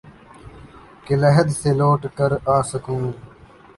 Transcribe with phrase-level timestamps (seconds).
[1.05, 2.99] کہ لحد سے لوٹ کے آسکھوں